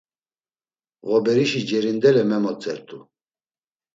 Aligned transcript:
Ğoberişi 1.09 1.61
cerindele 1.69 2.23
memotzert̆u. 2.29 2.99